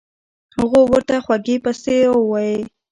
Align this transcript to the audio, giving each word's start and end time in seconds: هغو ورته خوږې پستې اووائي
هغو 0.57 0.81
ورته 0.91 1.15
خوږې 1.25 1.55
پستې 1.63 1.95
اووائي 2.13 2.59